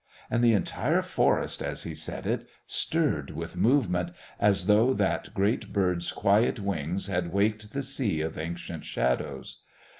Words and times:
And 0.31 0.43
the 0.43 0.53
entire 0.53 1.03
forest, 1.03 1.61
as 1.61 1.83
he 1.83 1.93
said 1.93 2.25
it, 2.25 2.47
stirred 2.65 3.29
with 3.35 3.55
movement, 3.55 4.09
as 4.39 4.65
though 4.65 4.95
that 4.95 5.31
great 5.35 5.71
bird's 5.71 6.11
quiet 6.11 6.59
wings 6.59 7.05
had 7.05 7.31
waked 7.31 7.71
the 7.71 7.83
sea 7.83 8.19
of 8.21 8.35
ancient 8.35 8.83
shadows. 8.83 9.59